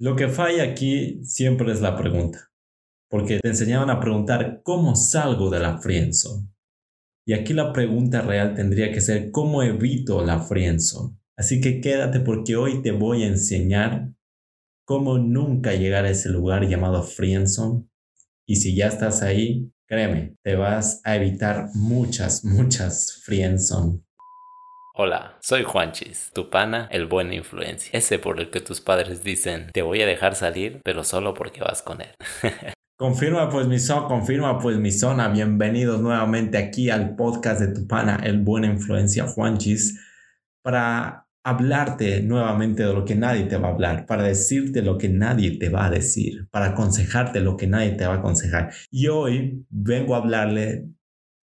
Lo 0.00 0.16
que 0.16 0.28
falla 0.28 0.62
aquí 0.62 1.22
siempre 1.24 1.70
es 1.70 1.82
la 1.82 1.94
pregunta, 1.94 2.50
porque 3.10 3.38
te 3.38 3.48
enseñaban 3.48 3.90
a 3.90 4.00
preguntar 4.00 4.62
cómo 4.64 4.96
salgo 4.96 5.50
de 5.50 5.60
la 5.60 5.76
friendzone. 5.76 6.48
Y 7.26 7.34
aquí 7.34 7.52
la 7.52 7.70
pregunta 7.74 8.22
real 8.22 8.54
tendría 8.54 8.92
que 8.92 9.02
ser 9.02 9.30
cómo 9.30 9.62
evito 9.62 10.24
la 10.24 10.40
friendzone. 10.40 11.18
Así 11.36 11.60
que 11.60 11.82
quédate 11.82 12.20
porque 12.20 12.56
hoy 12.56 12.80
te 12.80 12.92
voy 12.92 13.24
a 13.24 13.26
enseñar 13.26 14.10
cómo 14.86 15.18
nunca 15.18 15.74
llegar 15.74 16.06
a 16.06 16.10
ese 16.10 16.30
lugar 16.30 16.66
llamado 16.66 17.02
friendzone. 17.02 17.84
Y 18.46 18.56
si 18.56 18.74
ya 18.74 18.86
estás 18.86 19.20
ahí, 19.20 19.70
créeme, 19.86 20.34
te 20.42 20.54
vas 20.54 21.02
a 21.04 21.16
evitar 21.16 21.68
muchas, 21.74 22.42
muchas 22.42 23.20
friendzone 23.22 24.00
Hola, 25.02 25.38
soy 25.40 25.62
Juanchis, 25.62 26.30
tu 26.34 26.50
pana, 26.50 26.86
el 26.90 27.06
buen 27.06 27.32
influencia. 27.32 27.88
Ese 27.98 28.18
por 28.18 28.38
el 28.38 28.50
que 28.50 28.60
tus 28.60 28.82
padres 28.82 29.24
dicen, 29.24 29.68
te 29.72 29.80
voy 29.80 30.02
a 30.02 30.06
dejar 30.06 30.34
salir, 30.34 30.82
pero 30.84 31.04
solo 31.04 31.32
porque 31.32 31.62
vas 31.62 31.80
con 31.80 32.02
él. 32.02 32.10
confirma 32.98 33.48
pues 33.48 33.66
mi 33.66 33.78
zona, 33.78 34.08
confirma 34.08 34.58
pues 34.58 34.76
mi 34.76 34.92
zona. 34.92 35.28
Bienvenidos 35.28 36.02
nuevamente 36.02 36.58
aquí 36.58 36.90
al 36.90 37.16
podcast 37.16 37.62
de 37.62 37.72
tu 37.72 37.86
pana, 37.86 38.20
el 38.22 38.42
buen 38.42 38.64
influencia 38.64 39.26
Juanchis, 39.26 39.98
para 40.62 41.26
hablarte 41.46 42.20
nuevamente 42.20 42.84
de 42.84 42.92
lo 42.92 43.06
que 43.06 43.14
nadie 43.14 43.44
te 43.44 43.56
va 43.56 43.68
a 43.68 43.72
hablar, 43.72 44.04
para 44.04 44.24
decirte 44.24 44.82
lo 44.82 44.98
que 44.98 45.08
nadie 45.08 45.56
te 45.56 45.70
va 45.70 45.86
a 45.86 45.90
decir, 45.90 46.46
para 46.50 46.72
aconsejarte 46.72 47.40
lo 47.40 47.56
que 47.56 47.66
nadie 47.66 47.92
te 47.92 48.06
va 48.06 48.16
a 48.16 48.18
aconsejar. 48.18 48.70
Y 48.90 49.06
hoy 49.06 49.64
vengo 49.70 50.14
a 50.14 50.18
hablarle 50.18 50.90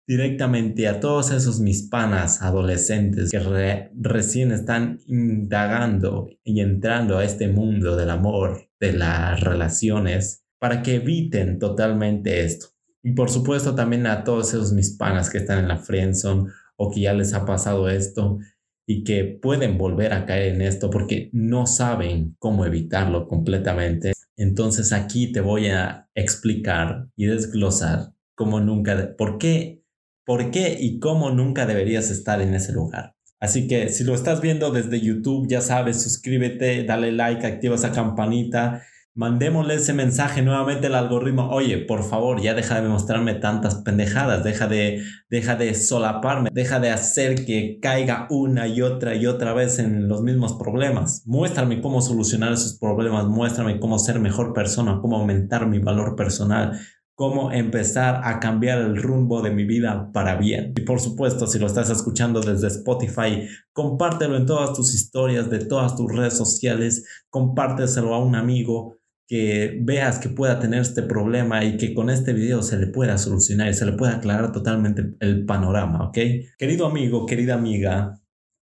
directamente 0.08 0.88
a 0.88 1.00
todos 1.00 1.32
esos 1.32 1.60
mis 1.60 1.84
panas 1.84 2.42
adolescentes 2.42 3.32
que 3.32 3.90
recién 3.96 4.52
están 4.52 5.00
indagando 5.08 6.30
y 6.44 6.60
entrando 6.60 7.18
a 7.18 7.24
este 7.24 7.48
mundo 7.48 7.96
del 7.96 8.12
amor, 8.12 8.70
de 8.80 8.94
las 8.94 9.40
relaciones, 9.40 10.46
para 10.60 10.84
que 10.84 10.96
eviten 10.96 11.60
totalmente 11.60 12.44
esto. 12.44 12.68
Y 13.04 13.14
por 13.14 13.30
supuesto 13.30 13.76
también 13.76 14.08
a 14.08 14.24
todos 14.24 14.50
esos 14.54 14.74
mis 14.74 14.96
panas 14.98 15.30
que 15.30 15.40
están 15.40 15.60
en 15.60 15.68
la 15.68 15.78
friendzone 15.78 16.52
o 16.76 16.92
que 16.92 17.02
ya 17.02 17.14
les 17.14 17.34
ha 17.34 17.46
pasado 17.46 17.90
esto 17.90 18.40
y 18.88 19.04
que 19.04 19.24
pueden 19.24 19.78
volver 19.78 20.14
a 20.14 20.26
caer 20.26 20.54
en 20.54 20.62
esto 20.62 20.90
porque 20.90 21.30
no 21.34 21.66
saben 21.66 22.36
cómo 22.40 22.66
evitarlo 22.66 23.28
completamente. 23.28 24.14
Entonces 24.38 24.92
aquí 24.92 25.32
te 25.32 25.42
voy 25.42 25.68
a 25.68 26.10
explicar 26.14 27.08
y 27.16 27.26
desglosar 27.26 28.14
cómo 28.36 28.60
nunca, 28.60 29.16
por 29.18 29.38
qué 29.38 29.85
por 30.26 30.52
qué 30.52 30.78
y 30.80 31.00
cómo 31.00 31.32
nunca 31.32 31.66
deberías 31.66 32.10
estar 32.10 32.42
en 32.42 32.54
ese 32.56 32.74
lugar. 32.74 33.16
Así 33.40 33.68
que 33.68 33.90
si 33.90 34.04
lo 34.04 34.16
estás 34.16 34.42
viendo 34.42 34.72
desde 34.72 35.02
YouTube, 35.02 35.48
ya 35.48 35.62
sabes, 35.62 36.02
suscríbete, 36.02 36.84
dale 36.84 37.12
like, 37.12 37.46
activa 37.46 37.76
esa 37.76 37.92
campanita. 37.92 38.82
Mandémosle 39.14 39.76
ese 39.76 39.94
mensaje 39.94 40.42
nuevamente 40.42 40.88
al 40.88 40.96
algoritmo. 40.96 41.50
Oye, 41.50 41.78
por 41.78 42.04
favor, 42.04 42.42
ya 42.42 42.54
deja 42.54 42.82
de 42.82 42.90
mostrarme 42.90 43.36
tantas 43.36 43.76
pendejadas, 43.76 44.44
deja 44.44 44.68
de, 44.68 45.04
deja 45.30 45.56
de 45.56 45.74
solaparme, 45.74 46.50
deja 46.52 46.82
de 46.82 46.90
hacer 46.90 47.46
que 47.46 47.80
caiga 47.82 48.28
una 48.30 48.68
y 48.68 48.82
otra 48.82 49.16
y 49.16 49.26
otra 49.26 49.54
vez 49.54 49.80
en 49.80 50.10
los 50.10 50.22
mismos 50.22 50.54
problemas. 50.56 51.24
Muéstrame 51.26 51.82
cómo 51.82 52.02
solucionar 52.02 52.52
esos 52.52 52.78
problemas, 52.78 53.28
muéstrame 53.28 53.80
cómo 53.80 54.00
ser 54.00 54.20
mejor 54.20 54.54
persona, 54.54 55.00
cómo 55.02 55.18
aumentar 55.18 55.66
mi 55.68 55.80
valor 55.80 56.18
personal, 56.18 56.78
cómo 57.16 57.52
empezar 57.52 58.22
a 58.26 58.40
cambiar 58.40 58.80
el 58.80 59.02
rumbo 59.02 59.42
de 59.42 59.52
mi 59.52 59.64
vida 59.64 60.12
para 60.12 60.36
bien. 60.36 60.74
Y 60.78 60.82
por 60.82 61.00
supuesto, 61.00 61.48
si 61.48 61.58
lo 61.58 61.68
estás 61.68 61.90
escuchando 61.90 62.42
desde 62.42 62.68
Spotify, 62.68 63.48
compártelo 63.72 64.36
en 64.36 64.46
todas 64.46 64.74
tus 64.74 64.94
historias, 64.94 65.50
de 65.50 65.60
todas 65.60 65.96
tus 65.96 66.12
redes 66.12 66.38
sociales, 66.38 67.06
compárteselo 67.30 68.14
a 68.14 68.24
un 68.24 68.36
amigo 68.36 68.98
que 69.28 69.80
veas 69.82 70.20
que 70.20 70.30
pueda 70.30 70.60
tener 70.60 70.82
este 70.82 71.02
problema 71.02 71.64
y 71.64 71.78
que 71.78 71.94
con 71.94 72.10
este 72.10 72.34
video 72.34 72.62
se 72.62 72.78
le 72.78 72.88
pueda 72.88 73.18
solucionar 73.18 73.70
y 73.70 73.74
se 73.74 73.86
le 73.86 73.94
pueda 73.94 74.18
aclarar 74.18 74.52
totalmente 74.52 75.16
el 75.20 75.46
panorama, 75.46 76.10
¿ok? 76.10 76.18
Querido 76.58 76.86
amigo, 76.86 77.26
querida 77.26 77.56
amiga, 77.56 78.22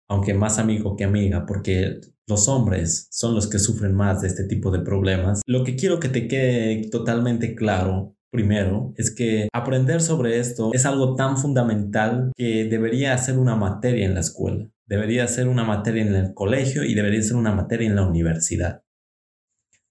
aunque 0.08 0.34
más 0.36 0.59
amigo 0.59 0.96
que 0.96 1.06
amiga, 1.06 1.46
porque 1.48 2.02
los 2.28 2.48
hombres 2.48 3.08
son 3.09 3.34
los 3.34 3.48
que 3.48 3.58
sufren 3.58 3.96
más 3.96 4.22
de 4.22 4.28
este 4.28 4.44
tipo 4.44 4.70
de 4.70 4.81
problemas, 4.81 5.42
lo 5.48 5.64
que 5.64 5.75
quiero 5.75 6.00
que 6.00 6.09
te 6.09 6.28
quede 6.28 6.90
totalmente 6.90 7.56
claro 7.56 8.16
Primero, 8.31 8.94
es 8.96 9.14
que 9.14 9.50
aprender 9.52 10.02
sobre 10.02 10.40
esto 10.40 10.72
es 10.74 10.86
algo 10.86 11.16
tan 11.16 11.38
fundamental 11.38 12.31
que 12.38 12.64
debería 12.64 13.18
ser 13.18 13.38
una 13.38 13.58
materia 13.58 14.06
en 14.06 14.14
la 14.14 14.22
escuela, 14.22 14.69
debería 14.86 15.28
ser 15.28 15.50
una 15.50 15.66
materia 15.66 16.03
en 16.03 16.16
el 16.16 16.34
colegio 16.34 16.86
y 16.86 16.94
debería 16.94 17.22
ser 17.22 17.36
una 17.36 17.53
materia 17.53 17.88
en 17.88 17.97
la 17.97 18.08
universidad. 18.08 18.84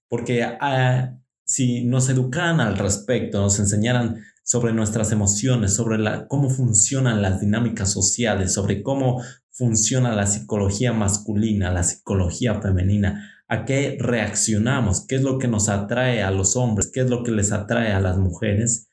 Porque 0.09 0.43
ah, 0.43 1.19
si 1.45 1.85
nos 1.85 2.09
educaran 2.09 2.59
al 2.59 2.79
respecto, 2.79 3.39
nos 3.39 3.59
enseñaran 3.59 4.23
sobre 4.43 4.73
nuestras 4.73 5.11
emociones, 5.11 5.75
sobre 5.75 5.99
cómo 6.27 6.49
funcionan 6.49 7.21
las 7.21 7.41
dinámicas 7.41 7.91
sociales, 7.91 8.53
sobre 8.53 8.81
cómo 8.81 9.21
funciona 9.51 10.15
la 10.15 10.25
psicología 10.25 10.93
masculina, 10.93 11.71
la 11.71 11.83
psicología 11.83 12.59
femenina, 12.59 13.40
a 13.51 13.65
qué 13.65 13.97
reaccionamos, 13.99 15.05
qué 15.05 15.15
es 15.15 15.23
lo 15.23 15.37
que 15.37 15.49
nos 15.49 15.67
atrae 15.67 16.23
a 16.23 16.31
los 16.31 16.55
hombres, 16.55 16.89
qué 16.89 17.01
es 17.01 17.09
lo 17.09 17.21
que 17.21 17.33
les 17.33 17.51
atrae 17.51 17.91
a 17.91 17.99
las 17.99 18.17
mujeres 18.17 18.87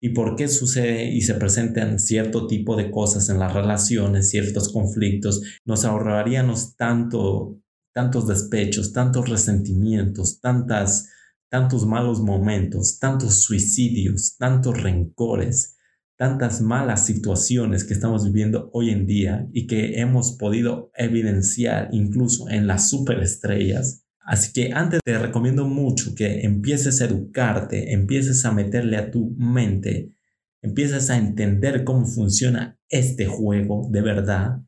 y 0.00 0.08
por 0.08 0.34
qué 0.34 0.48
sucede 0.48 1.04
y 1.04 1.20
se 1.20 1.34
presentan 1.34 2.00
cierto 2.00 2.48
tipo 2.48 2.74
de 2.74 2.90
cosas 2.90 3.28
en 3.28 3.38
las 3.38 3.54
relaciones, 3.54 4.28
ciertos 4.28 4.72
conflictos, 4.72 5.42
nos 5.64 5.84
ahorraríamos 5.84 6.74
tanto, 6.74 7.60
tantos 7.94 8.26
despechos, 8.26 8.92
tantos 8.92 9.28
resentimientos, 9.28 10.40
tantas, 10.40 11.08
tantos 11.48 11.86
malos 11.86 12.20
momentos, 12.20 12.98
tantos 12.98 13.42
suicidios, 13.42 14.36
tantos 14.36 14.82
rencores, 14.82 15.76
tantas 16.20 16.60
malas 16.60 17.06
situaciones 17.06 17.82
que 17.82 17.94
estamos 17.94 18.26
viviendo 18.26 18.68
hoy 18.74 18.90
en 18.90 19.06
día 19.06 19.48
y 19.54 19.66
que 19.66 20.00
hemos 20.00 20.32
podido 20.32 20.90
evidenciar 20.94 21.88
incluso 21.92 22.50
en 22.50 22.66
las 22.66 22.90
superestrellas. 22.90 24.04
Así 24.18 24.52
que 24.52 24.70
antes 24.74 25.00
te 25.02 25.18
recomiendo 25.18 25.66
mucho 25.66 26.14
que 26.14 26.42
empieces 26.42 27.00
a 27.00 27.06
educarte, 27.06 27.94
empieces 27.94 28.44
a 28.44 28.52
meterle 28.52 28.98
a 28.98 29.10
tu 29.10 29.30
mente, 29.38 30.12
empieces 30.60 31.08
a 31.08 31.16
entender 31.16 31.84
cómo 31.84 32.04
funciona 32.04 32.78
este 32.90 33.24
juego 33.24 33.88
de 33.90 34.02
verdad, 34.02 34.60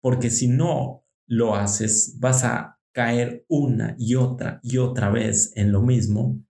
porque 0.00 0.30
si 0.30 0.48
no 0.48 1.04
lo 1.26 1.56
haces 1.56 2.16
vas 2.20 2.42
a 2.44 2.78
caer 2.92 3.44
una 3.48 3.96
y 3.98 4.14
otra 4.14 4.60
y 4.62 4.78
otra 4.78 5.10
vez 5.10 5.52
en 5.56 5.72
lo 5.72 5.82
mismo 5.82 6.42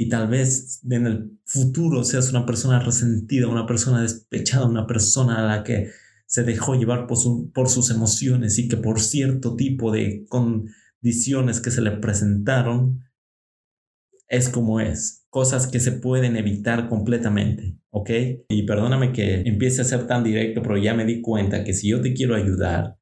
y 0.00 0.08
tal 0.08 0.28
vez 0.28 0.80
en 0.88 1.06
el 1.06 1.38
futuro 1.44 2.04
seas 2.04 2.30
una 2.30 2.46
persona 2.46 2.80
resentida, 2.80 3.48
una 3.48 3.66
persona 3.66 4.00
despechada, 4.00 4.64
una 4.64 4.86
persona 4.86 5.40
a 5.40 5.56
la 5.56 5.62
que 5.62 5.90
se 6.24 6.42
dejó 6.42 6.74
llevar 6.74 7.06
por, 7.06 7.18
por 7.52 7.68
sus 7.68 7.90
emociones 7.90 8.58
y 8.58 8.66
que 8.66 8.78
por 8.78 8.98
cierto 8.98 9.56
tipo 9.56 9.92
de 9.92 10.24
condiciones 10.30 11.60
que 11.60 11.70
se 11.70 11.82
le 11.82 11.90
presentaron 11.90 13.04
es 14.26 14.48
como 14.48 14.80
es, 14.80 15.26
cosas 15.28 15.66
que 15.66 15.80
se 15.80 15.92
pueden 15.92 16.38
evitar 16.38 16.88
completamente, 16.88 17.76
¿ok? 17.90 18.10
Y 18.48 18.62
perdóname 18.62 19.12
que 19.12 19.42
empiece 19.42 19.82
a 19.82 19.84
ser 19.84 20.06
tan 20.06 20.24
directo, 20.24 20.62
pero 20.62 20.78
ya 20.78 20.94
me 20.94 21.04
di 21.04 21.20
cuenta 21.20 21.62
que 21.62 21.74
si 21.74 21.90
yo 21.90 22.00
te 22.00 22.14
quiero 22.14 22.36
ayudar, 22.36 22.96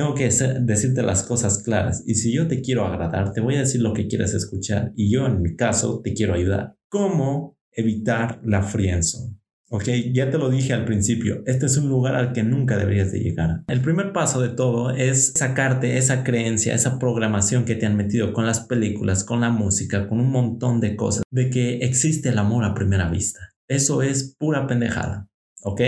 tengo 0.00 0.14
que 0.14 0.30
decirte 0.30 1.02
las 1.02 1.24
cosas 1.24 1.62
claras 1.62 2.02
y 2.06 2.14
si 2.14 2.32
yo 2.32 2.48
te 2.48 2.62
quiero 2.62 2.86
agradar, 2.86 3.34
te 3.34 3.42
voy 3.42 3.56
a 3.56 3.60
decir 3.60 3.82
lo 3.82 3.92
que 3.92 4.08
quieres 4.08 4.32
escuchar 4.32 4.92
y 4.96 5.12
yo 5.12 5.26
en 5.26 5.42
mi 5.42 5.56
caso 5.56 6.00
te 6.02 6.14
quiero 6.14 6.32
ayudar. 6.32 6.74
¿Cómo 6.88 7.58
evitar 7.70 8.40
la 8.42 8.62
friendzone? 8.62 9.36
Ok, 9.68 9.84
ya 10.14 10.30
te 10.30 10.38
lo 10.38 10.48
dije 10.48 10.72
al 10.72 10.86
principio, 10.86 11.42
este 11.44 11.66
es 11.66 11.76
un 11.76 11.90
lugar 11.90 12.14
al 12.14 12.32
que 12.32 12.42
nunca 12.42 12.78
deberías 12.78 13.12
de 13.12 13.20
llegar. 13.20 13.62
El 13.68 13.82
primer 13.82 14.14
paso 14.14 14.40
de 14.40 14.48
todo 14.48 14.90
es 14.90 15.34
sacarte 15.34 15.98
esa 15.98 16.24
creencia, 16.24 16.74
esa 16.74 16.98
programación 16.98 17.66
que 17.66 17.74
te 17.74 17.84
han 17.84 17.98
metido 17.98 18.32
con 18.32 18.46
las 18.46 18.60
películas, 18.60 19.22
con 19.22 19.42
la 19.42 19.50
música, 19.50 20.08
con 20.08 20.18
un 20.18 20.30
montón 20.30 20.80
de 20.80 20.96
cosas, 20.96 21.24
de 21.30 21.50
que 21.50 21.80
existe 21.82 22.30
el 22.30 22.38
amor 22.38 22.64
a 22.64 22.72
primera 22.72 23.10
vista. 23.10 23.50
Eso 23.68 24.00
es 24.00 24.34
pura 24.38 24.66
pendejada, 24.66 25.28
¿ok? 25.62 25.82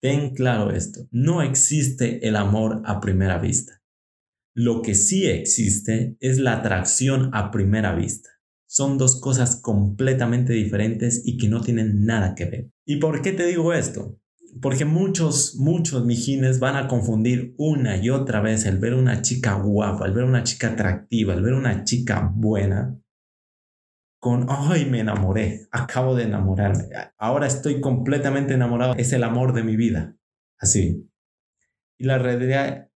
Ten 0.00 0.34
claro 0.34 0.70
esto, 0.70 1.06
no 1.10 1.42
existe 1.42 2.26
el 2.26 2.36
amor 2.36 2.80
a 2.86 3.00
primera 3.00 3.38
vista. 3.38 3.82
Lo 4.54 4.80
que 4.80 4.94
sí 4.94 5.26
existe 5.26 6.16
es 6.20 6.38
la 6.38 6.54
atracción 6.54 7.28
a 7.34 7.50
primera 7.50 7.94
vista. 7.94 8.30
Son 8.66 8.96
dos 8.96 9.20
cosas 9.20 9.56
completamente 9.56 10.54
diferentes 10.54 11.20
y 11.26 11.36
que 11.36 11.48
no 11.48 11.60
tienen 11.60 12.06
nada 12.06 12.34
que 12.34 12.46
ver. 12.46 12.70
¿Y 12.86 12.96
por 12.96 13.20
qué 13.20 13.32
te 13.32 13.46
digo 13.46 13.74
esto? 13.74 14.18
Porque 14.62 14.86
muchos, 14.86 15.56
muchos 15.56 16.06
mijines 16.06 16.60
van 16.60 16.76
a 16.76 16.88
confundir 16.88 17.54
una 17.58 17.98
y 17.98 18.08
otra 18.08 18.40
vez 18.40 18.64
el 18.64 18.78
ver 18.78 18.94
una 18.94 19.20
chica 19.20 19.54
guapa, 19.54 20.06
el 20.06 20.12
ver 20.12 20.24
una 20.24 20.44
chica 20.44 20.68
atractiva, 20.68 21.34
el 21.34 21.42
ver 21.42 21.52
una 21.52 21.84
chica 21.84 22.32
buena 22.34 22.98
con, 24.20 24.46
ay, 24.48 24.84
me 24.84 25.00
enamoré, 25.00 25.66
acabo 25.72 26.14
de 26.14 26.24
enamorarme, 26.24 26.84
ahora 27.18 27.46
estoy 27.46 27.80
completamente 27.80 28.54
enamorado, 28.54 28.94
es 28.96 29.12
el 29.14 29.24
amor 29.24 29.54
de 29.54 29.64
mi 29.64 29.76
vida, 29.76 30.14
así. 30.58 31.10
Y 31.98 32.04
la 32.04 32.18
realidad, 32.18 32.90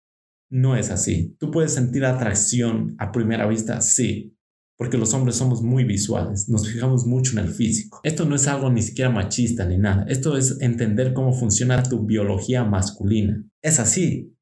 no 0.51 0.77
es 0.77 0.91
así. 0.91 1.37
Tú 1.39 1.51
puedes 1.51 1.73
sentir 1.73 2.05
atracción 2.05 2.97
a 2.99 3.13
primera 3.13 3.47
vista, 3.47 3.81
sí, 3.83 4.37
porque 4.77 4.99
los 4.99 5.13
hombres 5.13 5.37
somos 5.37 5.63
muy 5.63 5.85
visuales, 5.85 6.49
nos 6.49 6.67
fijamos 6.67 7.07
mucho 7.07 7.39
en 7.39 7.47
el 7.47 7.53
físico. 7.53 8.01
Esto 8.03 8.25
no 8.25 8.35
es 8.35 8.49
algo 8.49 8.71
ni 8.71 8.81
siquiera 8.81 9.11
machista 9.11 9.67
ni 9.67 9.77
nada, 9.77 10.07
esto 10.09 10.39
es 10.39 10.61
entender 10.63 11.13
cómo 11.13 11.35
funciona 11.35 11.83
tu 11.83 12.07
biología 12.07 12.65
masculina. 12.65 13.45
Es 13.61 13.79
así. 13.79 14.35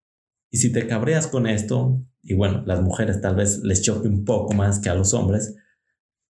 Y 0.50 0.58
si 0.58 0.70
te 0.72 0.86
cabreas 0.86 1.26
con 1.26 1.48
esto, 1.48 2.02
y 2.22 2.34
bueno, 2.34 2.62
las 2.66 2.80
mujeres 2.82 3.20
tal 3.20 3.34
vez 3.34 3.64
les 3.64 3.82
choque 3.82 4.06
un 4.06 4.24
poco 4.24 4.54
más 4.54 4.78
que 4.78 4.88
a 4.88 4.94
los 4.94 5.12
hombres, 5.12 5.56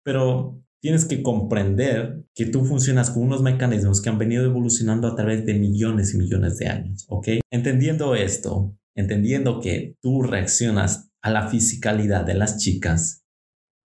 pero 0.08 0.58
tienes 0.81 1.05
que 1.05 1.22
comprender 1.22 2.25
que 2.34 2.46
tú 2.46 2.64
funcionas 2.64 3.10
con 3.10 3.25
unos 3.25 3.43
mecanismos 3.43 4.00
que 4.00 4.08
han 4.08 4.16
venido 4.16 4.43
evolucionando 4.43 5.06
a 5.06 5.14
través 5.14 5.44
de 5.44 5.52
millones 5.52 6.14
y 6.14 6.16
millones 6.16 6.56
de 6.56 6.69
años, 6.69 7.05
¿ok? 7.10 7.28
Entendiendo 7.52 8.14
esto, 8.14 8.75
entendiendo 8.96 9.60
que 9.60 9.99
tú 10.00 10.22
reaccionas 10.22 11.10
a 11.20 11.28
la 11.28 11.49
fisicalidad 11.49 12.25
de 12.25 12.32
las 12.32 12.56
chicas, 12.56 13.26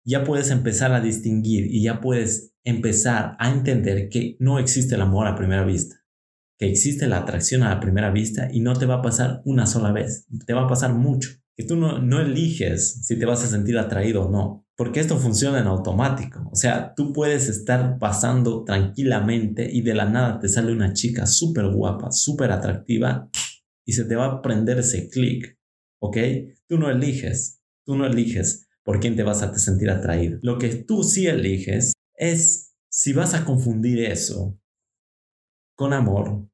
ya 0.06 0.24
puedes 0.24 0.50
empezar 0.50 0.94
a 0.94 1.02
distinguir 1.02 1.66
y 1.66 1.82
ya 1.82 2.00
puedes 2.00 2.54
empezar 2.64 3.36
a 3.38 3.52
entender 3.52 4.08
que 4.08 4.38
no 4.38 4.58
existe 4.58 4.94
el 4.94 5.02
amor 5.02 5.26
a 5.26 5.36
primera 5.36 5.66
vista, 5.66 5.96
que 6.58 6.70
existe 6.70 7.08
la 7.08 7.18
atracción 7.18 7.62
a 7.62 7.74
la 7.74 7.80
primera 7.80 8.10
vista 8.10 8.48
y 8.50 8.60
no 8.60 8.72
te 8.72 8.86
va 8.86 8.94
a 8.94 9.02
pasar 9.02 9.42
una 9.44 9.66
sola 9.66 9.92
vez, 9.92 10.26
te 10.46 10.54
va 10.54 10.62
a 10.62 10.68
pasar 10.68 10.94
mucho, 10.94 11.28
que 11.54 11.64
tú 11.64 11.76
no, 11.76 11.98
no 11.98 12.22
eliges 12.22 13.04
si 13.04 13.18
te 13.18 13.26
vas 13.26 13.44
a 13.44 13.48
sentir 13.48 13.76
atraído 13.76 14.22
o 14.22 14.30
no, 14.30 14.65
porque 14.76 15.00
esto 15.00 15.16
funciona 15.18 15.60
en 15.60 15.66
automático, 15.66 16.48
o 16.52 16.56
sea, 16.56 16.94
tú 16.94 17.12
puedes 17.12 17.48
estar 17.48 17.98
pasando 17.98 18.62
tranquilamente 18.64 19.68
y 19.70 19.80
de 19.80 19.94
la 19.94 20.04
nada 20.04 20.38
te 20.38 20.48
sale 20.48 20.72
una 20.72 20.92
chica 20.92 21.26
súper 21.26 21.68
guapa, 21.68 22.12
súper 22.12 22.52
atractiva 22.52 23.28
y 23.86 23.92
se 23.92 24.04
te 24.04 24.16
va 24.16 24.26
a 24.26 24.42
prender 24.42 24.78
ese 24.78 25.08
clic, 25.08 25.58
¿ok? 26.00 26.18
Tú 26.68 26.78
no 26.78 26.90
eliges, 26.90 27.62
tú 27.84 27.96
no 27.96 28.06
eliges 28.06 28.68
por 28.82 29.00
quién 29.00 29.16
te 29.16 29.22
vas 29.22 29.42
a 29.42 29.56
sentir 29.58 29.90
atraído. 29.90 30.38
Lo 30.42 30.58
que 30.58 30.68
tú 30.74 31.02
sí 31.02 31.26
eliges 31.26 31.94
es 32.14 32.74
si 32.88 33.12
vas 33.12 33.34
a 33.34 33.44
confundir 33.44 34.04
eso 34.04 34.58
con 35.74 35.92
amor 35.92 36.48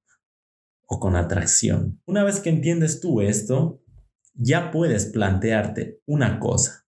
o 0.87 1.01
con 1.01 1.17
atracción. 1.17 2.01
Una 2.07 2.25
vez 2.25 2.41
que 2.41 2.51
entiendes 2.51 3.01
tú 3.01 3.21
esto, 3.21 3.83
ya 4.35 4.71
puedes 4.71 5.07
plantearte 5.07 6.01
una 6.07 6.39
cosa. 6.39 6.82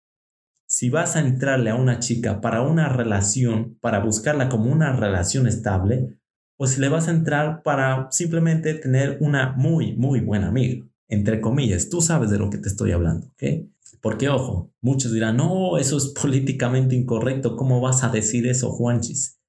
Si 0.74 0.90
vas 0.90 1.18
a 1.18 1.20
entrarle 1.20 1.70
a 1.70 1.76
una 1.76 2.00
chica 2.00 2.40
para 2.40 2.62
una 2.62 2.88
relación, 2.88 3.78
para 3.82 4.00
buscarla 4.00 4.48
como 4.48 4.72
una 4.72 4.96
relación 4.96 5.46
estable, 5.46 6.18
o 6.58 6.66
si 6.66 6.80
le 6.80 6.88
vas 6.88 7.10
a 7.10 7.12
entrar 7.12 7.62
para 7.62 8.08
simplemente 8.10 8.76
tener 8.76 9.18
una 9.20 9.52
muy, 9.52 9.98
muy 9.98 10.22
buena 10.22 10.48
amiga. 10.48 10.88
Entre 11.10 11.42
comillas, 11.42 11.90
tú 11.90 12.00
sabes 12.00 12.30
de 12.30 12.38
lo 12.38 12.50
que 12.50 12.58
te 12.58 12.70
estoy 12.70 12.94
hablando, 12.94 13.28
¿ok? 13.28 13.68
Porque, 14.00 14.30
ojo, 14.30 14.72
muchos 14.80 15.12
dirán, 15.12 15.36
no, 15.36 15.78
eso 15.78 15.98
es 15.98 16.14
políticamente 16.22 16.96
incorrecto, 16.96 17.58
¿cómo 17.58 17.82
vas 17.82 18.06
a 18.06 18.10
decir 18.10 18.48
eso, 18.48 18.72
Juanchis? 18.72 19.42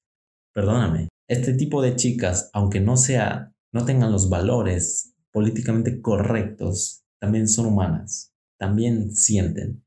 Perdóname, 0.53 1.07
este 1.29 1.55
tipo 1.55 1.83
de 1.83 1.95
chicas, 1.95 2.51
aunque 2.53 2.81
no 2.81 2.97
sea, 2.97 3.55
no 3.73 3.85
tengan 3.85 4.11
los 4.11 4.29
valores 4.29 5.15
políticamente 5.31 6.01
correctos, 6.01 7.05
también 7.21 7.47
son 7.47 7.67
humanas, 7.67 8.35
también 8.59 9.15
sienten. 9.15 9.85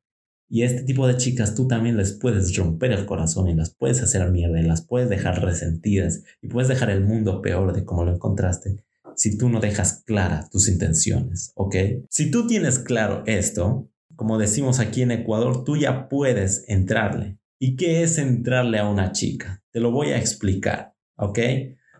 Y 0.56 0.64
este 0.64 0.84
tipo 0.84 1.06
de 1.06 1.18
chicas 1.18 1.54
tú 1.54 1.68
también 1.68 1.98
les 1.98 2.14
puedes 2.14 2.56
romper 2.56 2.94
el 2.94 3.06
corazón 3.06 3.50
y 3.50 3.54
las 3.54 3.76
puedes 3.76 4.02
hacer 4.02 4.32
mierda 4.32 4.58
y 4.58 4.64
las 4.64 4.88
puedes 4.88 5.10
dejar 5.10 5.44
resentidas 5.44 6.24
y 6.42 6.48
puedes 6.48 6.70
dejar 6.70 6.90
el 6.92 7.04
mundo 7.04 7.42
peor 7.42 7.74
de 7.74 7.84
como 7.84 8.06
lo 8.06 8.14
encontraste 8.14 8.78
si 9.18 9.38
tú 9.38 9.50
no 9.50 9.60
dejas 9.60 10.04
claras 10.06 10.50
tus 10.50 10.70
intenciones, 10.70 11.52
¿ok? 11.56 11.76
Si 12.10 12.32
tú 12.32 12.48
tienes 12.48 12.80
claro 12.80 13.24
esto, 13.26 13.90
como 14.16 14.38
decimos 14.38 14.80
aquí 14.80 15.02
en 15.02 15.12
Ecuador, 15.12 15.66
tú 15.66 15.76
ya 15.76 16.08
puedes 16.08 16.64
entrarle. 16.70 17.38
¿Y 17.60 17.76
qué 17.76 18.04
es 18.04 18.18
entrarle 18.18 18.80
a 18.80 18.88
una 18.88 19.12
chica? 19.12 19.62
Te 19.74 19.82
lo 19.82 19.92
voy 19.92 20.12
a 20.12 20.18
explicar, 20.18 20.94
¿ok? 21.18 21.40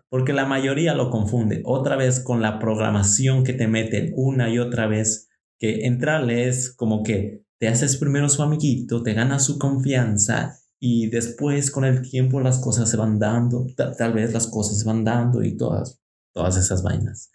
Porque 0.08 0.32
la 0.32 0.46
mayoría 0.46 0.94
lo 0.94 1.10
confunde 1.10 1.60
otra 1.66 1.96
vez 1.96 2.20
con 2.20 2.40
la 2.40 2.58
programación 2.58 3.44
que 3.44 3.52
te 3.52 3.68
meten 3.68 4.14
una 4.16 4.48
y 4.48 4.58
otra 4.58 4.86
vez, 4.86 5.28
que 5.58 5.84
entrarle 5.84 6.48
es 6.48 6.74
como 6.74 7.02
que 7.02 7.44
te 7.58 7.68
haces 7.68 7.96
primero 7.96 8.28
su 8.28 8.42
amiguito, 8.42 9.02
te 9.02 9.14
ganas 9.14 9.44
su 9.44 9.58
confianza 9.58 10.58
y 10.78 11.08
después 11.08 11.70
con 11.70 11.84
el 11.84 12.02
tiempo 12.02 12.40
las 12.40 12.58
cosas 12.58 12.90
se 12.90 12.96
van 12.96 13.18
dando, 13.18 13.66
tal 13.76 14.12
vez 14.12 14.32
las 14.32 14.46
cosas 14.46 14.78
se 14.78 14.84
van 14.84 15.04
dando 15.04 15.42
y 15.42 15.56
todas, 15.56 16.00
todas 16.32 16.56
esas 16.56 16.82
vainas. 16.82 17.30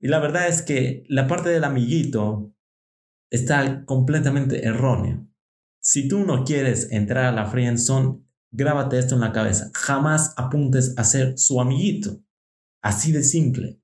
Y 0.00 0.08
la 0.08 0.18
verdad 0.18 0.48
es 0.48 0.62
que 0.62 1.04
la 1.08 1.26
parte 1.26 1.48
del 1.50 1.64
amiguito 1.64 2.54
está 3.30 3.84
completamente 3.84 4.64
erróneo. 4.66 5.26
Si 5.80 6.08
tú 6.08 6.20
no 6.24 6.44
quieres 6.44 6.90
entrar 6.92 7.26
a 7.26 7.32
la 7.32 7.46
friendzone, 7.46 8.20
grábate 8.50 8.98
esto 8.98 9.16
en 9.16 9.20
la 9.20 9.32
cabeza. 9.32 9.70
Jamás 9.74 10.32
apuntes 10.36 10.94
a 10.96 11.04
ser 11.04 11.38
su 11.38 11.60
amiguito. 11.60 12.22
Así 12.80 13.12
de 13.12 13.22
simple. 13.22 13.80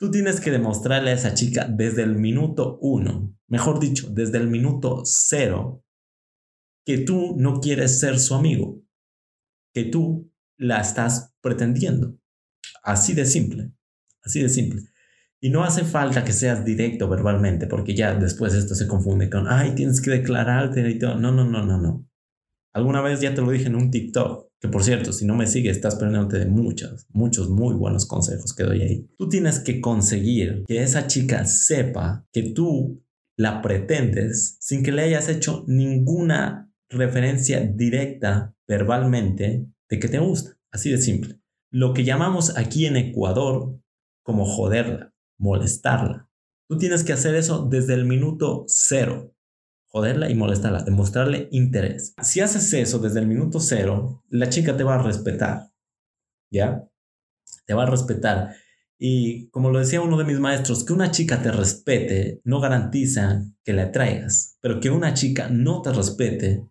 Tú 0.00 0.10
tienes 0.10 0.40
que 0.40 0.50
demostrarle 0.50 1.10
a 1.10 1.14
esa 1.14 1.34
chica 1.34 1.66
desde 1.68 2.02
el 2.02 2.16
minuto 2.16 2.78
uno, 2.80 3.36
mejor 3.48 3.78
dicho, 3.78 4.08
desde 4.08 4.38
el 4.38 4.48
minuto 4.48 5.02
cero, 5.04 5.84
que 6.86 6.96
tú 6.96 7.36
no 7.36 7.60
quieres 7.60 8.00
ser 8.00 8.18
su 8.18 8.34
amigo, 8.34 8.82
que 9.74 9.84
tú 9.84 10.32
la 10.56 10.80
estás 10.80 11.34
pretendiendo. 11.42 12.16
Así 12.82 13.12
de 13.12 13.26
simple, 13.26 13.72
así 14.22 14.40
de 14.40 14.48
simple. 14.48 14.80
Y 15.38 15.50
no 15.50 15.64
hace 15.64 15.84
falta 15.84 16.24
que 16.24 16.32
seas 16.32 16.64
directo 16.64 17.06
verbalmente, 17.06 17.66
porque 17.66 17.94
ya 17.94 18.14
después 18.14 18.54
esto 18.54 18.74
se 18.74 18.88
confunde 18.88 19.28
con, 19.28 19.48
ay, 19.48 19.74
tienes 19.74 20.00
que 20.00 20.12
declararte 20.12 20.88
y 20.88 20.98
todo. 20.98 21.16
No, 21.16 21.30
no, 21.30 21.44
no, 21.44 21.62
no, 21.62 21.76
no. 21.76 22.09
Alguna 22.72 23.02
vez 23.02 23.20
ya 23.20 23.34
te 23.34 23.40
lo 23.40 23.50
dije 23.50 23.66
en 23.66 23.76
un 23.76 23.90
TikTok, 23.90 24.48
que 24.60 24.68
por 24.68 24.84
cierto, 24.84 25.12
si 25.12 25.26
no 25.26 25.34
me 25.34 25.46
sigues, 25.46 25.76
estás 25.76 25.96
perdiéndote 25.96 26.38
de 26.38 26.46
muchos, 26.46 27.06
muchos 27.10 27.48
muy 27.48 27.74
buenos 27.74 28.06
consejos 28.06 28.54
que 28.54 28.64
doy 28.64 28.82
ahí. 28.82 29.08
Tú 29.18 29.28
tienes 29.28 29.60
que 29.60 29.80
conseguir 29.80 30.64
que 30.66 30.82
esa 30.82 31.06
chica 31.06 31.44
sepa 31.46 32.26
que 32.32 32.52
tú 32.54 33.02
la 33.36 33.62
pretendes 33.62 34.56
sin 34.60 34.82
que 34.82 34.92
le 34.92 35.02
hayas 35.02 35.28
hecho 35.28 35.64
ninguna 35.66 36.70
referencia 36.88 37.60
directa 37.60 38.54
verbalmente 38.68 39.66
de 39.88 39.98
que 39.98 40.08
te 40.08 40.18
gusta. 40.18 40.58
Así 40.70 40.90
de 40.90 40.98
simple. 40.98 41.40
Lo 41.72 41.94
que 41.94 42.04
llamamos 42.04 42.56
aquí 42.56 42.86
en 42.86 42.96
Ecuador 42.96 43.80
como 44.22 44.44
joderla 44.44 45.10
molestarla. 45.40 46.28
Tú 46.68 46.78
tienes 46.78 47.02
que 47.02 47.12
hacer 47.12 47.34
eso 47.34 47.66
desde 47.68 47.94
el 47.94 48.04
minuto 48.04 48.64
cero. 48.68 49.34
Joderla 49.92 50.30
y 50.30 50.34
molestarla, 50.34 50.82
demostrarle 50.82 51.48
interés. 51.50 52.14
Si 52.22 52.40
haces 52.40 52.72
eso 52.72 52.98
desde 52.98 53.20
el 53.20 53.26
minuto 53.26 53.60
cero, 53.60 54.22
la 54.28 54.48
chica 54.48 54.76
te 54.76 54.84
va 54.84 54.94
a 54.94 55.02
respetar. 55.02 55.72
¿Ya? 56.50 56.88
Te 57.66 57.74
va 57.74 57.82
a 57.82 57.90
respetar. 57.90 58.54
Y 58.98 59.48
como 59.50 59.70
lo 59.70 59.78
decía 59.78 60.00
uno 60.00 60.16
de 60.16 60.24
mis 60.24 60.38
maestros, 60.38 60.84
que 60.84 60.92
una 60.92 61.10
chica 61.10 61.42
te 61.42 61.50
respete 61.50 62.40
no 62.44 62.60
garantiza 62.60 63.42
que 63.64 63.72
le 63.72 63.82
atraigas, 63.82 64.58
pero 64.60 64.78
que 64.78 64.90
una 64.90 65.14
chica 65.14 65.48
no 65.48 65.82
te 65.82 65.92
respete 65.92 66.70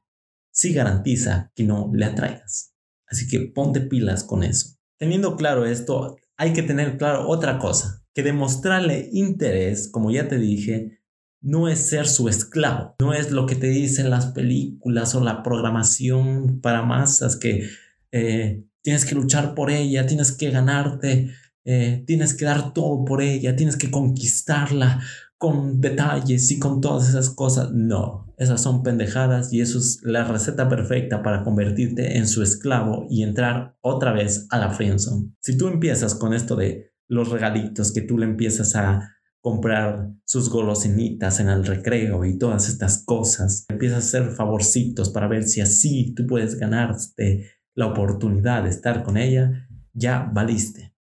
sí 0.52 0.74
garantiza 0.74 1.52
que 1.56 1.64
no 1.64 1.90
le 1.94 2.06
atraigas. 2.06 2.74
Así 3.08 3.28
que 3.28 3.40
ponte 3.40 3.82
pilas 3.82 4.24
con 4.24 4.44
eso. 4.44 4.76
Teniendo 4.98 5.36
claro 5.36 5.66
esto, 5.66 6.18
hay 6.38 6.54
que 6.54 6.64
tener 6.64 6.98
claro 6.98 7.28
otra 7.28 7.60
cosa 7.60 8.04
que 8.14 8.24
demostrarle 8.24 9.10
interés, 9.14 9.90
como 9.90 10.12
ya 10.12 10.28
te 10.28 10.38
dije, 10.38 10.99
no 11.42 11.68
es 11.68 11.88
ser 11.88 12.08
su 12.08 12.28
esclavo, 12.28 12.96
no 13.00 13.14
es 13.14 13.32
lo 13.32 13.46
que 13.46 13.56
te 13.56 13.68
dicen 13.68 14.10
las 14.10 14.28
películas 14.28 15.16
o 15.16 15.24
la 15.24 15.44
programación 15.44 16.60
para 16.62 16.84
masas 16.84 17.38
que 17.38 17.70
eh, 18.12 18.66
tienes 18.82 19.06
que 19.06 19.16
luchar 19.16 19.56
por 19.56 19.72
ella, 19.72 20.06
tienes 20.06 20.32
que 20.32 20.52
ganarte, 20.52 21.32
eh, 21.66 22.04
tienes 22.06 22.34
que 22.34 22.46
dar 22.46 22.74
todo 22.74 23.06
por 23.06 23.22
ella, 23.22 23.56
tienes 23.56 23.78
que 23.78 23.92
conquistarla 23.92 25.02
con 25.38 25.80
detalles 25.80 26.52
y 26.52 26.60
con 26.60 26.82
todas 26.82 27.08
esas 27.08 27.30
cosas. 27.30 27.72
No, 27.72 28.34
esas 28.38 28.62
son 28.62 28.84
pendejadas 28.84 29.54
y 29.54 29.62
eso 29.62 29.80
es 29.80 30.02
la 30.04 30.26
receta 30.26 30.68
perfecta 30.68 31.24
para 31.24 31.44
convertirte 31.44 32.18
en 32.18 32.28
su 32.28 32.44
esclavo 32.44 33.08
y 33.10 33.24
entrar 33.24 33.78
otra 33.82 34.12
vez 34.12 34.48
a 34.50 34.58
la 34.58 34.72
friendzone. 34.72 35.32
Si 35.40 35.58
tú 35.58 35.68
empiezas 35.68 36.14
con 36.14 36.34
esto 36.34 36.58
de 36.58 36.92
los 37.08 37.30
regalitos 37.30 37.94
que 37.94 38.02
tú 38.02 38.18
le 38.18 38.26
empiezas 38.26 38.76
a 38.76 39.16
comprar 39.42 40.12
sus 40.26 40.50
golosinitas 40.50 41.40
en 41.40 41.50
el 41.50 41.66
recreo 41.66 42.26
y 42.26 42.38
todas 42.38 42.68
estas 42.70 43.04
cosas. 43.06 43.66
Empiezas 43.70 43.98
a 43.98 44.08
hacer 44.20 44.32
favorcitos 44.36 45.10
para 45.10 45.28
ver 45.28 45.44
si 45.44 45.62
así 45.62 46.14
tú 46.14 46.28
puedes 46.28 46.56
ganarte 46.56 47.52
la 47.76 47.88
oportunidad 47.88 48.64
de 48.64 48.70
estar 48.70 49.04
con 49.04 49.18
ella. 49.18 49.68
Ya 49.94 50.30
valiste. 50.34 50.94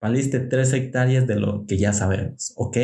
Valiste 0.00 0.40
tres 0.40 0.72
hectáreas 0.72 1.26
de 1.26 1.36
lo 1.36 1.66
que 1.66 1.76
ya 1.76 1.92
sabemos, 1.92 2.52
¿ok? 2.56 2.76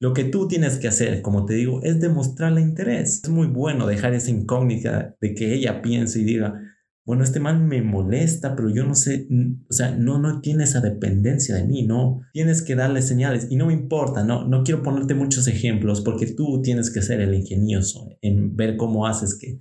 Lo 0.00 0.14
que 0.14 0.24
tú 0.24 0.48
tienes 0.48 0.78
que 0.78 0.88
hacer, 0.88 1.22
como 1.22 1.44
te 1.44 1.54
digo, 1.54 1.80
es 1.82 2.00
demostrarle 2.00 2.60
interés. 2.60 3.20
Es 3.22 3.28
muy 3.28 3.46
bueno 3.46 3.86
dejar 3.86 4.14
esa 4.14 4.30
incógnita 4.30 5.14
de 5.20 5.34
que 5.34 5.54
ella 5.54 5.80
piense 5.82 6.20
y 6.20 6.24
diga, 6.24 6.60
bueno, 7.04 7.24
este 7.24 7.40
man 7.40 7.66
me 7.66 7.82
molesta, 7.82 8.54
pero 8.54 8.70
yo 8.70 8.84
no 8.84 8.94
sé, 8.94 9.26
o 9.68 9.72
sea, 9.72 9.96
no, 9.96 10.20
no 10.20 10.40
tiene 10.40 10.64
esa 10.64 10.80
dependencia 10.80 11.56
de 11.56 11.64
mí, 11.64 11.84
no, 11.84 12.20
tienes 12.32 12.62
que 12.62 12.76
darle 12.76 13.02
señales 13.02 13.48
y 13.50 13.56
no 13.56 13.66
me 13.66 13.72
importa, 13.72 14.22
no, 14.22 14.46
no 14.46 14.62
quiero 14.62 14.82
ponerte 14.82 15.14
muchos 15.14 15.48
ejemplos 15.48 16.00
porque 16.00 16.26
tú 16.26 16.62
tienes 16.62 16.90
que 16.92 17.02
ser 17.02 17.20
el 17.20 17.34
ingenioso 17.34 18.16
en 18.20 18.54
ver 18.54 18.76
cómo 18.76 19.06
haces 19.06 19.36
que, 19.36 19.60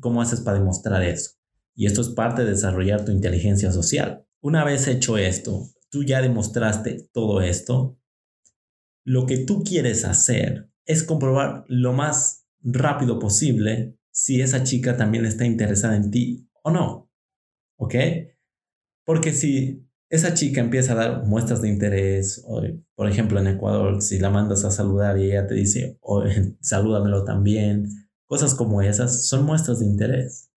cómo 0.00 0.20
haces 0.20 0.42
para 0.42 0.58
demostrar 0.58 1.02
eso. 1.02 1.32
Y 1.74 1.86
esto 1.86 2.02
es 2.02 2.08
parte 2.08 2.44
de 2.44 2.50
desarrollar 2.50 3.04
tu 3.04 3.12
inteligencia 3.12 3.72
social. 3.72 4.26
Una 4.40 4.64
vez 4.64 4.88
hecho 4.88 5.16
esto, 5.16 5.70
tú 5.90 6.04
ya 6.04 6.20
demostraste 6.20 7.08
todo 7.12 7.40
esto, 7.40 7.98
lo 9.04 9.24
que 9.24 9.38
tú 9.38 9.62
quieres 9.62 10.04
hacer 10.04 10.70
es 10.84 11.02
comprobar 11.02 11.64
lo 11.68 11.94
más 11.94 12.46
rápido 12.60 13.18
posible 13.18 13.96
si 14.10 14.42
esa 14.42 14.64
chica 14.64 14.96
también 14.96 15.24
está 15.24 15.46
interesada 15.46 15.96
en 15.96 16.10
ti 16.10 16.47
o 16.68 16.70
no. 16.70 17.10
¿Ok? 17.78 17.94
Porque 19.04 19.32
si 19.32 19.88
esa 20.10 20.34
chica 20.34 20.60
empieza 20.60 20.92
a 20.92 20.96
dar 20.96 21.26
muestras 21.26 21.60
de 21.60 21.68
interés, 21.68 22.44
por 22.94 23.08
ejemplo 23.08 23.38
en 23.38 23.48
Ecuador, 23.48 24.00
si 24.00 24.18
la 24.18 24.30
mandas 24.30 24.64
a 24.64 24.70
saludar 24.70 25.18
y 25.18 25.24
ella 25.24 25.46
te 25.46 25.54
dice, 25.54 25.98
oh, 26.00 26.24
salúdamelo 26.60 27.24
también, 27.24 27.88
cosas 28.26 28.54
como 28.54 28.82
esas 28.82 29.26
son 29.26 29.44
muestras 29.44 29.80
de 29.80 29.86
interés. 29.86 30.50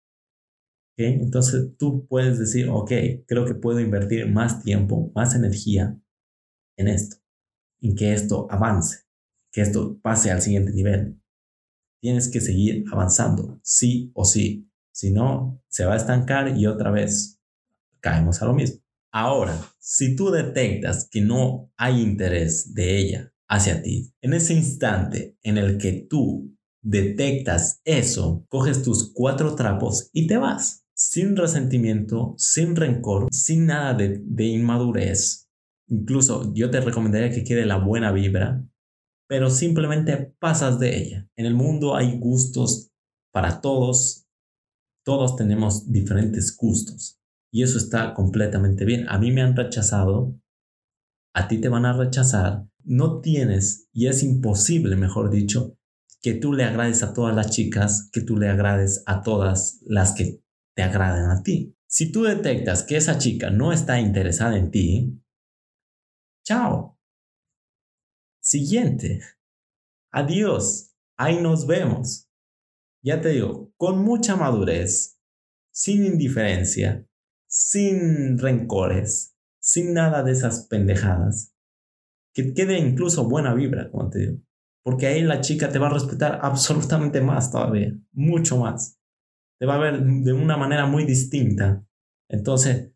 ¿Ok? 0.93 1.05
Entonces 1.21 1.77
tú 1.79 2.07
puedes 2.07 2.38
decir, 2.38 2.69
ok, 2.69 2.91
creo 3.27 3.45
que 3.47 3.55
puedo 3.55 3.81
invertir 3.81 4.31
más 4.31 4.62
tiempo, 4.62 5.12
más 5.15 5.35
energía 5.35 5.99
en 6.77 6.88
esto, 6.88 7.17
en 7.81 7.95
que 7.95 8.12
esto 8.12 8.47
avance, 8.50 9.05
que 9.53 9.62
esto 9.62 9.99
pase 10.00 10.31
al 10.31 10.43
siguiente 10.43 10.73
nivel. 10.73 11.21
Tienes 12.00 12.29
que 12.31 12.41
seguir 12.41 12.85
avanzando, 12.93 13.59
sí 13.62 14.12
o 14.15 14.25
sí. 14.25 14.67
Si 14.99 15.12
no, 15.12 15.62
se 15.69 15.85
va 15.85 15.95
a 15.95 15.97
estancar 15.97 16.59
y 16.59 16.67
otra 16.67 16.90
vez 16.90 17.40
caemos 18.00 18.43
a 18.43 18.47
lo 18.47 18.52
mismo. 18.52 18.81
Ahora, 19.12 19.57
si 19.78 20.17
tú 20.17 20.33
detectas 20.33 21.09
que 21.09 21.21
no 21.21 21.71
hay 21.76 22.02
interés 22.02 22.75
de 22.75 22.99
ella 22.99 23.33
hacia 23.49 23.81
ti, 23.81 24.12
en 24.21 24.33
ese 24.33 24.55
instante 24.55 25.38
en 25.45 25.57
el 25.57 25.78
que 25.78 25.93
tú 26.11 26.52
detectas 26.83 27.81
eso, 27.85 28.45
coges 28.49 28.83
tus 28.83 29.12
cuatro 29.14 29.55
trapos 29.55 30.11
y 30.12 30.26
te 30.26 30.37
vas. 30.37 30.85
Sin 30.95 31.37
resentimiento, 31.37 32.35
sin 32.37 32.75
rencor, 32.75 33.28
sin 33.31 33.67
nada 33.67 33.95
de, 33.95 34.21
de 34.25 34.47
inmadurez. 34.47 35.49
Incluso 35.87 36.52
yo 36.55 36.73
te 36.73 36.81
recomendaría 36.81 37.31
que 37.31 37.45
quede 37.45 37.67
la 37.67 37.76
buena 37.76 38.11
vibra, 38.11 38.67
pero 39.28 39.49
simplemente 39.49 40.35
pasas 40.40 40.81
de 40.81 40.99
ella. 40.99 41.28
En 41.37 41.47
el 41.47 41.55
mundo 41.55 41.95
hay 41.95 42.19
gustos 42.19 42.90
para 43.31 43.61
todos, 43.61 44.27
todos 45.09 45.37
tenemos 45.37 45.91
diferentes 45.91 46.55
gustos 46.55 47.19
y 47.50 47.62
eso 47.62 47.79
está 47.79 48.12
completamente 48.12 48.85
bien. 48.85 49.09
A 49.09 49.17
mí 49.17 49.33
me 49.33 49.41
han 49.41 49.57
rechazado, 49.57 50.38
a 51.33 51.49
ti 51.49 51.62
te 51.62 51.71
van 51.71 51.87
a 51.87 51.95
rechazar. 51.95 52.67
No 52.85 53.23
tienes, 53.23 53.88
y 53.91 54.09
es 54.09 54.23
imposible, 54.23 54.97
mejor 54.97 55.31
dicho, 55.31 55.79
que 56.21 56.35
tú 56.35 56.53
le 56.53 56.65
agrades 56.65 57.03
a 57.03 57.15
todas 57.15 57.35
las 57.35 57.49
chicas, 57.49 58.11
que 58.12 58.21
tú 58.21 58.37
le 58.37 58.50
agrades 58.50 59.03
a 59.07 59.23
todas 59.23 59.81
las 59.87 60.12
que 60.12 60.43
te 60.77 60.83
agraden 60.83 61.31
a 61.31 61.43
ti. 61.43 61.75
Si 61.87 62.12
tú 62.12 62.25
detectas 62.25 62.83
que 62.83 62.99
esa 62.99 63.17
chica 63.17 63.49
no 63.49 63.73
está 63.73 63.99
interesada 63.99 64.59
en 64.59 64.71
ti, 64.71 65.23
chao. 66.45 66.99
Siguiente. 68.43 69.23
Adiós. 70.12 70.95
Ahí 71.17 71.41
nos 71.41 71.67
vemos 71.67 72.27
ya 73.02 73.21
te 73.21 73.31
digo, 73.31 73.73
con 73.76 74.05
mucha 74.05 74.37
madurez, 74.37 75.19
sin 75.73 76.05
indiferencia, 76.05 77.07
sin 77.47 78.38
rencores, 78.38 79.37
sin 79.61 79.95
nada 79.95 80.23
de 80.23 80.33
esas 80.33 80.67
pendejadas. 80.67 81.55
Que 82.35 82.52
quede 82.52 82.78
incluso 82.78 83.28
buena 83.28 83.55
vibra, 83.55 83.90
como 83.90 84.11
te 84.11 84.19
digo. 84.19 84.38
Porque 84.83 85.07
ahí 85.07 85.23
la 85.23 85.40
chica 85.40 85.71
te 85.71 85.78
va 85.78 85.88
a 85.88 85.95
respetar 85.95 86.40
absolutamente 86.43 87.21
más 87.21 87.50
todavía, 87.50 87.93
mucho 88.12 88.59
más. 88.59 88.99
Te 89.59 89.67
va 89.67 89.75
a 89.75 89.78
ver 89.78 90.02
de 90.02 90.33
una 90.33 90.57
manera 90.57 90.87
muy 90.87 91.05
distinta. 91.05 91.85
Entonces, 92.28 92.93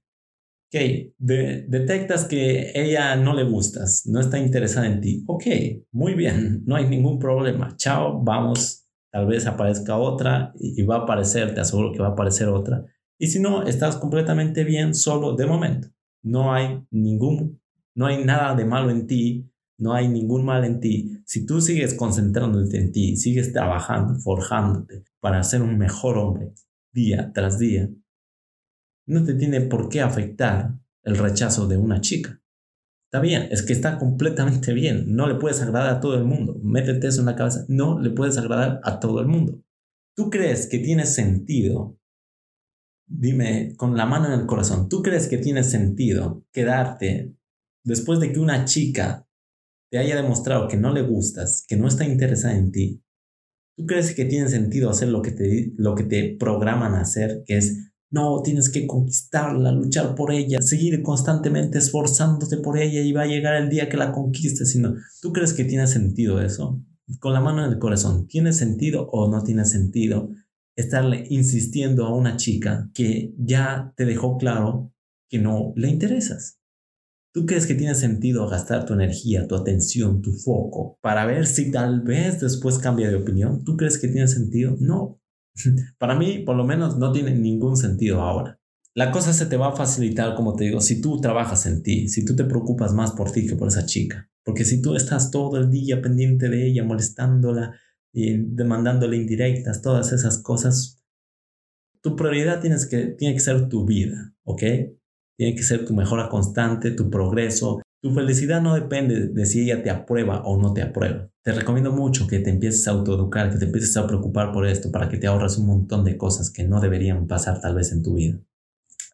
ok, 0.69 0.81
detectas 1.19 2.25
que 2.27 2.73
ella 2.75 3.17
no 3.17 3.35
le 3.35 3.45
gustas, 3.45 4.07
no 4.07 4.21
está 4.21 4.39
interesada 4.39 4.87
en 4.87 5.01
ti. 5.01 5.25
Ok, 5.27 5.45
muy 5.93 6.15
bien, 6.15 6.63
no 6.67 6.77
hay 6.77 6.89
ningún 6.89 7.19
problema. 7.19 7.77
Chao, 7.77 8.23
vamos 8.23 8.82
tal 9.13 9.27
vez 9.27 9.47
aparezca 9.47 9.99
otra 9.99 10.53
y 10.59 10.83
va 10.83 10.97
a 10.97 10.99
aparecer, 11.01 11.55
te 11.55 11.61
aseguro 11.61 11.93
que 11.93 12.01
va 12.01 12.09
a 12.09 12.13
aparecer 12.13 12.49
otra. 12.49 12.85
Y 13.19 13.29
si 13.29 13.39
no, 13.39 13.63
estás 13.63 13.97
completamente 13.97 14.65
bien 14.65 14.95
solo 14.95 15.37
de 15.37 15.47
momento. 15.47 15.89
No 16.23 16.53
hay 16.53 16.85
ningún, 16.91 17.61
no 17.95 18.07
hay 18.07 18.25
nada 18.25 18.55
de 18.55 18.65
malo 18.65 18.91
en 18.91 19.07
ti, 19.07 19.49
no 19.79 19.93
hay 19.93 20.09
ningún 20.09 20.45
mal 20.45 20.65
en 20.65 20.81
ti. 20.81 21.23
Si 21.27 21.45
tú 21.45 21.61
sigues 21.61 21.95
concentrándote 21.95 22.79
en 22.79 22.91
ti, 22.91 23.17
sigues 23.17 23.53
trabajando, 23.53 24.19
forjándote 24.19 25.05
para 25.21 25.43
ser 25.43 25.61
un 25.63 25.77
mejor 25.77 26.17
hombre 26.17 26.55
día 26.93 27.31
tras 27.35 27.59
día, 27.59 27.91
no 29.07 29.25
te 29.25 29.35
tiene 29.35 29.61
por 29.61 29.89
qué 29.89 30.01
afectar 30.01 30.79
el 31.03 31.19
rechazo 31.19 31.67
de 31.67 31.77
una 31.77 32.01
chica. 32.01 32.41
Está 33.13 33.21
bien, 33.21 33.49
es 33.51 33.63
que 33.63 33.75
está 33.75 33.99
completamente 33.99 34.73
bien. 34.73 35.15
No 35.15 35.29
le 35.29 35.35
puedes 35.35 35.61
agradar 35.61 35.91
a 35.91 36.01
todo 36.01 36.15
el 36.15 36.25
mundo. 36.25 36.59
Métete 36.63 37.09
eso 37.09 37.21
en 37.21 37.27
la 37.27 37.37
cabeza. 37.37 37.67
No 37.69 38.01
le 38.01 38.09
puedes 38.09 38.39
agradar 38.39 38.81
a 38.85 39.01
todo 39.01 39.21
el 39.21 39.27
mundo. 39.27 39.63
¿Tú 40.17 40.31
crees 40.31 40.67
que 40.67 40.79
tiene 40.79 41.05
sentido? 41.05 41.99
Dime 43.07 43.75
con 43.77 43.99
la 43.99 44.07
mano 44.07 44.33
en 44.33 44.41
el 44.41 44.47
corazón. 44.47 44.89
¿Tú 44.89 45.03
crees 45.03 45.29
que 45.29 45.37
tiene 45.37 45.63
sentido 45.63 46.47
quedarte 46.53 47.37
después 47.85 48.19
de 48.19 48.33
que 48.33 48.41
una 48.41 48.65
chica 48.65 49.29
te 49.91 49.99
haya 49.99 50.17
demostrado 50.17 50.67
que 50.67 50.79
no 50.79 50.91
le 50.91 51.03
gustas, 51.03 51.67
que 51.69 51.77
no 51.77 51.89
está 51.89 52.07
interesada 52.07 52.57
en 52.57 52.73
ti? 52.73 53.03
¿Tú 53.77 53.85
crees 53.85 54.15
que 54.15 54.25
tiene 54.25 54.49
sentido 54.49 54.89
hacer 54.89 55.09
lo 55.09 55.21
que 55.21 55.33
te, 55.33 55.75
lo 55.77 55.95
que 55.95 56.05
te 56.05 56.35
programan 56.41 56.95
a 56.95 57.03
hacer, 57.03 57.43
que 57.45 57.59
es 57.59 57.92
no, 58.13 58.43
tienes 58.43 58.71
que 58.71 58.87
conquistarla, 58.87 59.73
luchar 59.73 60.15
por 60.15 60.33
ella, 60.33 60.61
seguir 60.61 61.03
constantemente 61.03 61.79
esforzándote 61.79 62.59
por 62.59 62.79
ella 62.79 63.01
y 63.01 63.13
va 63.13 63.23
a 63.23 63.27
llegar 63.27 63.55
el 63.55 63.71
día 63.71 63.89
que 63.89 63.97
la 63.97 64.13
conquistes. 64.13 64.71
Sino, 64.71 64.95
¿tú 65.23 65.33
crees 65.33 65.55
que 65.55 65.65
tiene 65.65 65.87
sentido 65.87 66.41
eso? 66.41 66.81
Con 67.19 67.33
la 67.33 67.41
mano 67.41 67.65
en 67.65 67.73
el 67.73 67.79
corazón, 67.79 68.27
¿tiene 68.29 68.53
sentido 68.53 69.09
o 69.11 69.31
no 69.31 69.43
tiene 69.43 69.65
sentido 69.65 70.31
estarle 70.77 71.27
insistiendo 71.31 72.05
a 72.05 72.15
una 72.15 72.37
chica 72.37 72.91
que 72.95 73.35
ya 73.39 73.95
te 73.97 74.05
dejó 74.05 74.37
claro 74.37 74.93
que 75.31 75.39
no 75.39 75.73
le 75.75 75.89
interesas? 75.89 76.59
¿Tú 77.35 77.47
crees 77.47 77.67
que 77.67 77.75
tiene 77.75 77.95
sentido 77.95 78.47
gastar 78.47 78.85
tu 78.85 78.93
energía, 78.93 79.49
tu 79.49 79.55
atención, 79.55 80.21
tu 80.21 80.35
foco 80.35 80.99
para 81.01 81.25
ver 81.25 81.47
si 81.47 81.71
tal 81.71 82.03
vez 82.03 82.41
después 82.41 82.79
cambia 82.79 83.09
de 83.09 83.17
opinión? 83.17 83.65
¿Tú 83.65 83.79
crees 83.79 83.97
que 83.97 84.09
tiene 84.09 84.29
sentido? 84.29 84.77
No, 84.81 85.22
Para 85.99 86.15
mí, 86.15 86.41
por 86.41 86.57
lo 86.57 86.65
menos, 86.65 86.99
no 86.99 87.13
tiene 87.13 87.35
ningún 87.35 87.77
sentido 87.77 88.21
ahora. 88.21 88.59
La 88.95 89.11
cosa 89.11 89.33
se 89.33 89.47
te 89.47 89.57
va 89.57 89.69
a 89.69 89.77
facilitar, 89.77 90.35
como 90.35 90.55
te 90.55 90.65
digo, 90.65 90.81
si 90.81 91.01
tú 91.01 91.21
trabajas 91.21 91.65
en 91.67 91.83
ti, 91.83 92.09
si 92.09 92.25
tú 92.25 92.37
te 92.37 92.45
preocupas 92.45 92.93
más 92.93 93.13
por 93.13 93.31
ti 93.31 93.47
que 93.47 93.57
por 93.57 93.69
esa 93.69 93.87
chica. 93.87 94.29
Porque 94.45 94.65
si 94.65 94.83
tú 94.83 94.95
estás 94.95 95.31
todo 95.31 95.57
el 95.57 95.71
día 95.71 96.03
pendiente 96.03 96.49
de 96.49 96.67
ella, 96.67 96.85
molestándola 96.85 97.75
y 98.13 98.37
demandándole 98.37 99.17
indirectas, 99.17 99.81
todas 99.81 100.13
esas 100.13 100.39
cosas, 100.39 101.03
tu 102.03 102.17
prioridad 102.17 102.61
tienes 102.61 102.87
que, 102.87 103.07
tiene 103.07 103.35
que 103.35 103.41
ser 103.41 103.69
tu 103.69 103.87
vida, 103.87 104.35
¿ok? 104.45 104.63
Tiene 105.39 105.55
que 105.55 105.63
ser 105.63 105.87
tu 105.87 105.95
mejora 105.95 106.29
constante, 106.29 106.91
tu 106.91 107.09
progreso, 107.09 107.81
tu 108.03 108.13
felicidad 108.13 108.61
no 108.61 108.75
depende 108.75 109.29
de 109.29 109.47
si 109.47 109.63
ella 109.63 109.81
te 109.81 109.89
aprueba 109.89 110.43
o 110.43 110.61
no 110.61 110.73
te 110.75 110.83
aprueba. 110.83 111.31
Te 111.45 111.53
recomiendo 111.53 111.93
mucho 111.93 112.27
que 112.27 112.41
te 112.41 112.51
empieces 112.51 112.89
a 112.89 112.91
autoeducar, 112.91 113.53
que 113.53 113.59
te 113.59 113.67
empieces 113.67 113.97
a 113.97 114.07
preocupar 114.09 114.53
por 114.53 114.67
esto 114.67 114.91
para 114.91 115.09
que 115.09 115.19
te 115.19 115.29
ahorres 115.29 115.57
un 115.57 115.67
montón 115.67 116.05
de 116.05 116.17
cosas 116.17 116.51
que 116.51 116.65
no 116.65 116.81
deberían 116.81 117.29
pasar 117.29 117.61
tal 117.61 117.77
vez 117.77 117.93
en 117.93 118.03
tu 118.03 118.15
vida. 118.15 118.41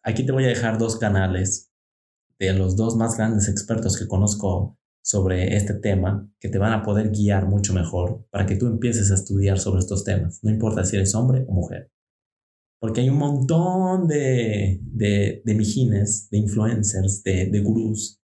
Aquí 0.03 0.25
te 0.25 0.31
voy 0.31 0.45
a 0.45 0.47
dejar 0.47 0.79
dos 0.79 0.97
canales 0.97 1.71
de 2.39 2.51
los 2.53 2.75
dos 2.75 2.95
más 2.95 3.15
grandes 3.15 3.47
expertos 3.47 3.95
que 3.95 4.07
conozco 4.07 4.79
sobre 5.03 5.55
este 5.55 5.75
tema 5.75 6.27
que 6.39 6.49
te 6.49 6.57
van 6.57 6.73
a 6.73 6.81
poder 6.81 7.11
guiar 7.11 7.47
mucho 7.47 7.73
mejor 7.73 8.25
para 8.31 8.47
que 8.47 8.55
tú 8.55 8.65
empieces 8.65 9.11
a 9.11 9.15
estudiar 9.15 9.59
sobre 9.59 9.79
estos 9.79 10.03
temas, 10.03 10.39
no 10.43 10.49
importa 10.49 10.83
si 10.83 10.95
eres 10.95 11.13
hombre 11.13 11.45
o 11.47 11.53
mujer. 11.53 11.91
Porque 12.81 13.01
hay 13.01 13.09
un 13.09 13.17
montón 13.17 14.07
de, 14.07 14.79
de, 14.81 15.41
de 15.43 15.53
mijines, 15.53 16.29
de 16.31 16.37
influencers, 16.37 17.23
de, 17.23 17.47
de 17.47 17.59
gurús 17.59 18.18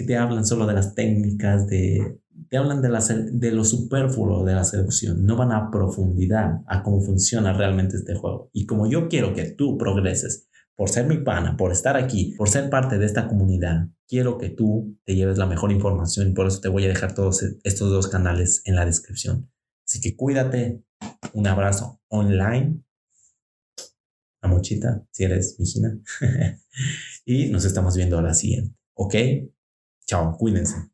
que 0.00 0.06
te 0.06 0.16
hablan 0.16 0.46
solo 0.46 0.66
de 0.66 0.72
las 0.72 0.94
técnicas, 0.94 1.66
de, 1.66 2.18
te 2.48 2.56
hablan 2.56 2.80
de, 2.80 2.88
la, 2.88 3.00
de 3.00 3.52
lo 3.52 3.64
superfluo 3.64 4.44
de 4.44 4.54
la 4.54 4.64
seducción, 4.64 5.26
no 5.26 5.36
van 5.36 5.52
a 5.52 5.70
profundidad 5.70 6.62
a 6.66 6.82
cómo 6.82 7.02
funciona 7.02 7.52
realmente 7.52 7.98
este 7.98 8.14
juego. 8.14 8.48
Y 8.54 8.64
como 8.64 8.86
yo 8.86 9.08
quiero 9.08 9.34
que 9.34 9.44
tú 9.44 9.76
progreses, 9.76 10.48
por 10.74 10.88
ser 10.88 11.06
mi 11.06 11.18
pana, 11.18 11.58
por 11.58 11.70
estar 11.70 11.98
aquí, 11.98 12.34
por 12.38 12.48
ser 12.48 12.70
parte 12.70 12.96
de 12.96 13.04
esta 13.04 13.28
comunidad, 13.28 13.88
quiero 14.08 14.38
que 14.38 14.48
tú 14.48 14.96
te 15.04 15.14
lleves 15.14 15.36
la 15.36 15.44
mejor 15.44 15.70
información 15.70 16.30
y 16.30 16.32
por 16.32 16.46
eso 16.46 16.60
te 16.60 16.70
voy 16.70 16.86
a 16.86 16.88
dejar 16.88 17.14
todos 17.14 17.44
estos 17.62 17.90
dos 17.90 18.08
canales 18.08 18.62
en 18.64 18.76
la 18.76 18.86
descripción. 18.86 19.50
Así 19.86 20.00
que 20.00 20.16
cuídate, 20.16 20.82
un 21.34 21.46
abrazo 21.46 22.00
online 22.08 22.82
la 24.42 24.48
mochita, 24.48 25.06
si 25.10 25.24
eres 25.24 25.56
mijina. 25.58 25.98
y 27.26 27.50
nos 27.50 27.66
estamos 27.66 27.94
viendo 27.96 28.18
a 28.18 28.22
la 28.22 28.32
siguiente. 28.32 28.74
¿Ok? 28.94 29.14
Chao, 30.10 30.36
cuídense. 30.36 30.89